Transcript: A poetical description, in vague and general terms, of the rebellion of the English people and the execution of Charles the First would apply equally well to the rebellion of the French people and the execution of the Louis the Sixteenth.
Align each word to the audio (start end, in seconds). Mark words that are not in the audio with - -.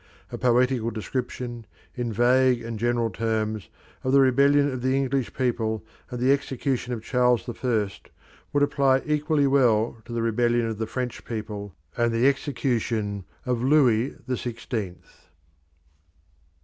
A 0.31 0.37
poetical 0.39 0.89
description, 0.89 1.67
in 1.93 2.11
vague 2.11 2.63
and 2.63 2.79
general 2.79 3.11
terms, 3.11 3.69
of 4.03 4.13
the 4.13 4.19
rebellion 4.19 4.71
of 4.71 4.81
the 4.81 4.95
English 4.95 5.31
people 5.35 5.85
and 6.09 6.19
the 6.19 6.31
execution 6.31 6.91
of 6.91 7.03
Charles 7.03 7.45
the 7.45 7.53
First 7.53 8.09
would 8.51 8.63
apply 8.63 9.03
equally 9.05 9.45
well 9.45 9.97
to 10.05 10.11
the 10.11 10.23
rebellion 10.23 10.65
of 10.65 10.79
the 10.79 10.87
French 10.87 11.23
people 11.23 11.75
and 11.95 12.11
the 12.11 12.27
execution 12.27 13.25
of 13.45 13.59
the 13.59 13.67
Louis 13.67 14.15
the 14.25 14.37
Sixteenth. 14.37 15.27